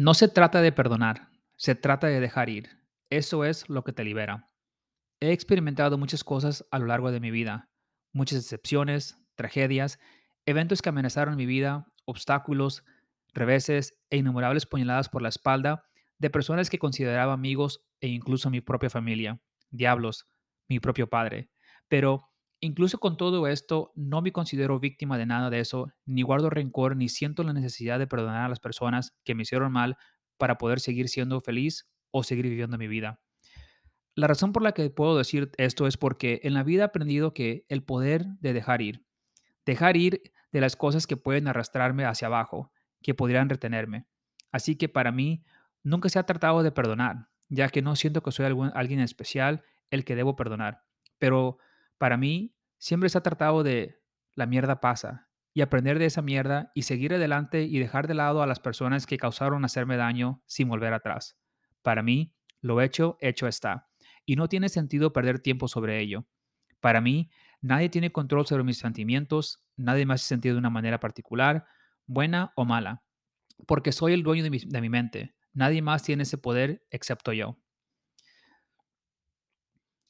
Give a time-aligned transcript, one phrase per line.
[0.00, 2.70] No se trata de perdonar, se trata de dejar ir.
[3.10, 4.48] Eso es lo que te libera.
[5.20, 7.68] He experimentado muchas cosas a lo largo de mi vida,
[8.14, 9.98] muchas decepciones, tragedias,
[10.46, 12.82] eventos que amenazaron mi vida, obstáculos,
[13.34, 15.84] reveses e innumerables puñaladas por la espalda
[16.16, 20.26] de personas que consideraba amigos e incluso mi propia familia, diablos,
[20.66, 21.50] mi propio padre.
[21.88, 22.29] Pero
[22.62, 26.94] Incluso con todo esto, no me considero víctima de nada de eso, ni guardo rencor,
[26.94, 29.96] ni siento la necesidad de perdonar a las personas que me hicieron mal
[30.36, 33.20] para poder seguir siendo feliz o seguir viviendo mi vida.
[34.14, 37.32] La razón por la que puedo decir esto es porque en la vida he aprendido
[37.32, 39.06] que el poder de dejar ir,
[39.64, 44.06] dejar ir de las cosas que pueden arrastrarme hacia abajo, que podrían retenerme.
[44.52, 45.44] Así que para mí
[45.82, 50.04] nunca se ha tratado de perdonar, ya que no siento que soy alguien especial el
[50.04, 50.82] que debo perdonar.
[51.18, 51.58] Pero
[51.98, 54.02] para mí, siempre se ha tratado de
[54.34, 58.42] la mierda pasa y aprender de esa mierda y seguir adelante y dejar de lado
[58.42, 61.36] a las personas que causaron hacerme daño sin volver atrás.
[61.82, 63.88] Para mí, lo hecho, hecho está.
[64.24, 66.26] Y no tiene sentido perder tiempo sobre ello.
[66.80, 71.00] Para mí, nadie tiene control sobre mis sentimientos, nadie me hace sentir de una manera
[71.00, 71.66] particular,
[72.06, 73.02] buena o mala,
[73.66, 75.34] porque soy el dueño de mi mente.
[75.52, 77.59] Nadie más tiene ese poder excepto yo.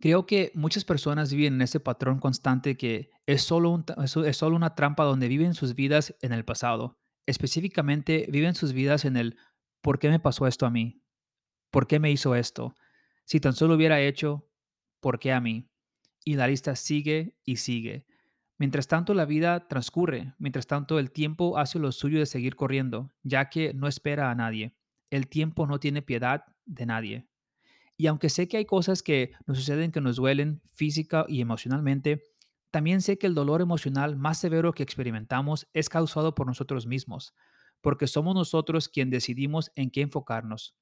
[0.00, 3.84] Creo que muchas personas viven en ese patrón constante que es solo,
[4.26, 6.98] es solo una trampa donde viven sus vidas en el pasado.
[7.26, 9.36] Específicamente, viven sus vidas en el
[9.80, 11.02] ¿por qué me pasó esto a mí?
[11.70, 12.74] ¿Por qué me hizo esto?
[13.24, 14.48] Si tan solo hubiera hecho,
[15.00, 15.70] ¿por qué a mí?
[16.24, 18.06] Y la lista sigue y sigue.
[18.58, 20.34] Mientras tanto, la vida transcurre.
[20.38, 24.34] Mientras tanto, el tiempo hace lo suyo de seguir corriendo, ya que no espera a
[24.34, 24.74] nadie.
[25.10, 27.28] El tiempo no tiene piedad de nadie.
[27.96, 32.22] Y aunque sé que hay cosas que nos suceden que nos duelen física y emocionalmente,
[32.70, 37.34] también sé que el dolor emocional más severo que experimentamos es causado por nosotros mismos,
[37.80, 40.74] porque somos nosotros quien decidimos en qué enfocarnos,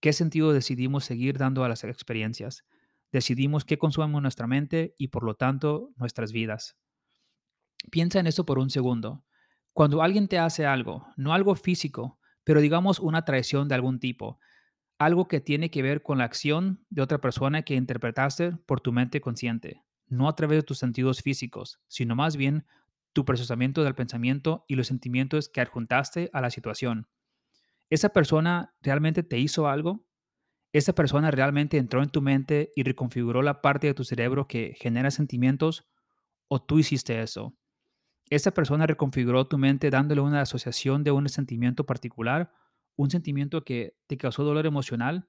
[0.00, 2.64] qué sentido decidimos seguir dando a las experiencias,
[3.12, 6.76] decidimos qué consumimos nuestra mente y por lo tanto nuestras vidas.
[7.90, 9.24] Piensa en eso por un segundo.
[9.74, 14.38] Cuando alguien te hace algo, no algo físico, pero digamos una traición de algún tipo,
[14.98, 18.92] algo que tiene que ver con la acción de otra persona que interpretaste por tu
[18.92, 22.66] mente consciente, no a través de tus sentidos físicos, sino más bien
[23.12, 27.08] tu procesamiento del pensamiento y los sentimientos que adjuntaste a la situación.
[27.88, 30.06] ¿Esa persona realmente te hizo algo?
[30.72, 34.74] ¿Esa persona realmente entró en tu mente y reconfiguró la parte de tu cerebro que
[34.78, 35.86] genera sentimientos?
[36.48, 37.56] ¿O tú hiciste eso?
[38.28, 42.52] ¿Esa persona reconfiguró tu mente dándole una asociación de un sentimiento particular
[42.96, 45.28] un sentimiento que te causó dolor emocional,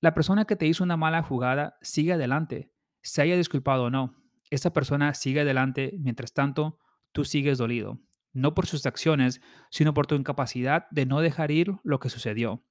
[0.00, 2.72] la persona que te hizo una mala jugada sigue adelante,
[3.02, 4.14] se haya disculpado o no.
[4.50, 6.78] Esa persona sigue adelante, mientras tanto,
[7.12, 8.00] tú sigues dolido,
[8.32, 9.40] no por sus acciones,
[9.70, 12.64] sino por tu incapacidad de no dejar ir lo que sucedió.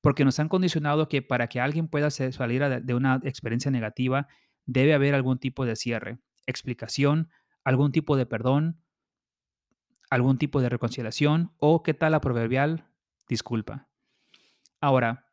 [0.00, 4.28] Porque nos han condicionado que para que alguien pueda salir de una experiencia negativa,
[4.64, 7.28] debe haber algún tipo de cierre, explicación,
[7.64, 8.80] algún tipo de perdón,
[10.08, 12.89] algún tipo de reconciliación o qué tal la proverbial
[13.30, 13.88] disculpa.
[14.80, 15.26] Ahora,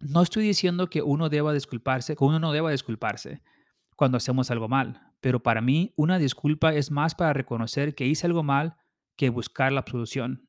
[0.00, 3.42] no estoy diciendo que uno deba disculparse, que uno no deba disculparse
[3.94, 8.26] cuando hacemos algo mal, pero para mí una disculpa es más para reconocer que hice
[8.26, 8.76] algo mal
[9.16, 10.48] que buscar la absolución.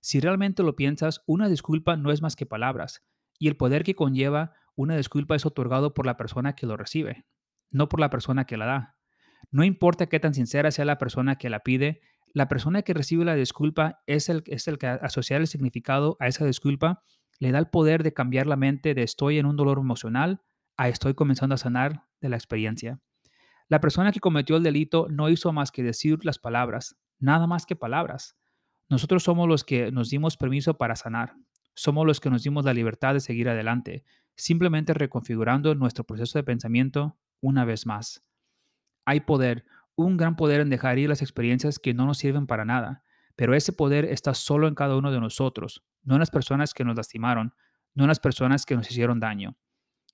[0.00, 3.04] Si realmente lo piensas, una disculpa no es más que palabras,
[3.38, 7.26] y el poder que conlleva una disculpa es otorgado por la persona que lo recibe,
[7.70, 8.96] no por la persona que la da.
[9.50, 12.00] No importa qué tan sincera sea la persona que la pide,
[12.32, 16.28] la persona que recibe la disculpa es el, es el que asociar el significado a
[16.28, 17.02] esa disculpa
[17.38, 20.42] le da el poder de cambiar la mente de estoy en un dolor emocional
[20.76, 23.00] a estoy comenzando a sanar de la experiencia.
[23.68, 27.66] La persona que cometió el delito no hizo más que decir las palabras, nada más
[27.66, 28.36] que palabras.
[28.88, 31.34] Nosotros somos los que nos dimos permiso para sanar.
[31.74, 34.04] Somos los que nos dimos la libertad de seguir adelante,
[34.36, 38.24] simplemente reconfigurando nuestro proceso de pensamiento una vez más.
[39.04, 39.66] Hay poder,
[39.98, 43.02] un gran poder en dejar ir las experiencias que no nos sirven para nada,
[43.34, 46.84] pero ese poder está solo en cada uno de nosotros, no en las personas que
[46.84, 47.52] nos lastimaron,
[47.94, 49.56] no en las personas que nos hicieron daño.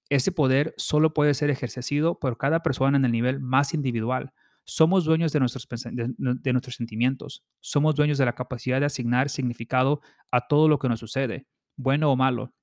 [0.09, 4.33] Ese poder solo puede ser ejercido por cada persona en el nivel más individual.
[4.65, 10.01] Somos dueños de nuestros, de nuestros sentimientos, somos dueños de la capacidad de asignar significado
[10.31, 11.47] a todo lo que nos sucede,
[11.77, 12.55] bueno o malo.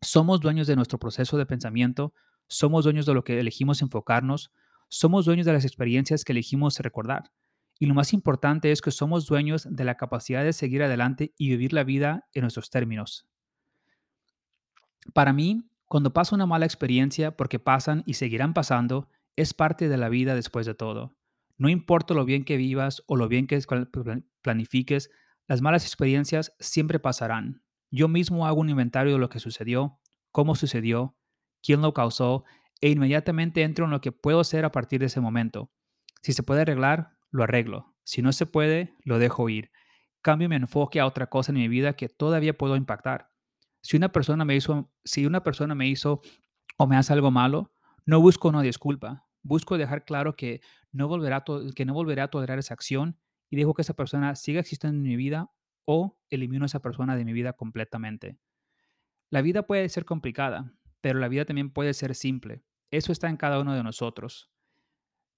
[0.00, 2.14] Somos dueños de nuestro proceso de pensamiento,
[2.48, 4.50] somos dueños de lo que elegimos enfocarnos,
[4.92, 7.32] somos dueños de las experiencias que elegimos recordar.
[7.78, 11.48] Y lo más importante es que somos dueños de la capacidad de seguir adelante y
[11.48, 13.26] vivir la vida en nuestros términos.
[15.14, 19.96] Para mí, cuando pasa una mala experiencia, porque pasan y seguirán pasando, es parte de
[19.96, 21.16] la vida después de todo.
[21.56, 23.58] No importa lo bien que vivas o lo bien que
[24.42, 25.10] planifiques,
[25.48, 27.62] las malas experiencias siempre pasarán.
[27.90, 29.98] Yo mismo hago un inventario de lo que sucedió,
[30.32, 31.16] cómo sucedió,
[31.62, 32.44] quién lo causó
[32.82, 35.70] e inmediatamente entro en lo que puedo hacer a partir de ese momento.
[36.20, 37.94] Si se puede arreglar, lo arreglo.
[38.04, 39.70] Si no se puede, lo dejo ir.
[40.20, 43.30] Cambio mi enfoque a otra cosa en mi vida que todavía puedo impactar.
[43.82, 46.20] Si una persona me hizo, si una persona me hizo
[46.76, 47.72] o me hace algo malo,
[48.04, 49.26] no busco una disculpa.
[49.42, 51.44] Busco dejar claro que no volverá
[51.74, 53.18] que no volveré a tolerar esa acción
[53.48, 55.52] y dejo que esa persona siga existiendo en mi vida
[55.84, 58.38] o elimino a esa persona de mi vida completamente.
[59.30, 62.64] La vida puede ser complicada, pero la vida también puede ser simple.
[62.92, 64.52] Eso está en cada uno de nosotros.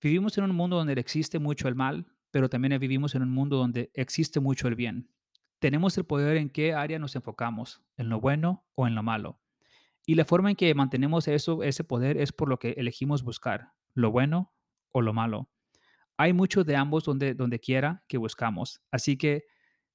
[0.02, 3.56] Vivimos en un mundo donde existe mucho el mal, pero también vivimos en un mundo
[3.56, 5.08] donde existe mucho el bien.
[5.60, 9.40] Tenemos el poder en qué área nos enfocamos, en lo bueno o en lo malo.
[10.04, 13.72] Y la forma en que mantenemos eso, ese poder es por lo que elegimos buscar,
[13.94, 14.52] lo bueno
[14.90, 15.48] o lo malo.
[16.16, 18.82] Hay mucho de ambos donde, donde quiera que buscamos.
[18.90, 19.44] Así que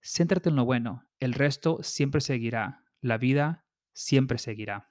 [0.02, 1.04] céntrate en lo bueno.
[1.20, 2.86] El resto siempre seguirá.
[3.02, 4.89] La vida siempre seguirá.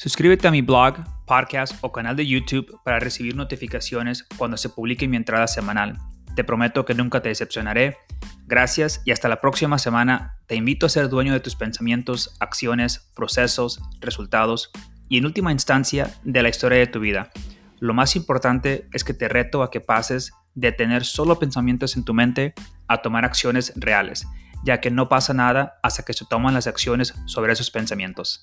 [0.00, 0.94] Suscríbete a mi blog,
[1.26, 5.98] podcast o canal de YouTube para recibir notificaciones cuando se publique mi entrada semanal.
[6.34, 7.98] Te prometo que nunca te decepcionaré.
[8.46, 10.38] Gracias y hasta la próxima semana.
[10.46, 14.70] Te invito a ser dueño de tus pensamientos, acciones, procesos, resultados
[15.10, 17.30] y en última instancia de la historia de tu vida.
[17.78, 22.06] Lo más importante es que te reto a que pases de tener solo pensamientos en
[22.06, 22.54] tu mente
[22.88, 24.26] a tomar acciones reales,
[24.64, 28.42] ya que no pasa nada hasta que se toman las acciones sobre esos pensamientos.